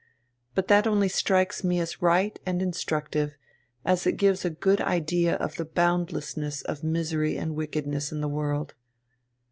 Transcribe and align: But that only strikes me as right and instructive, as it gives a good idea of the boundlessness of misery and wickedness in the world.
But 0.55 0.67
that 0.67 0.87
only 0.87 1.07
strikes 1.07 1.63
me 1.63 1.79
as 1.79 2.01
right 2.01 2.39
and 2.43 2.59
instructive, 2.59 3.37
as 3.85 4.07
it 4.07 4.13
gives 4.13 4.43
a 4.43 4.49
good 4.49 4.81
idea 4.81 5.35
of 5.35 5.57
the 5.57 5.63
boundlessness 5.65 6.63
of 6.63 6.83
misery 6.83 7.37
and 7.37 7.53
wickedness 7.53 8.11
in 8.11 8.19
the 8.19 8.27
world. 8.27 8.73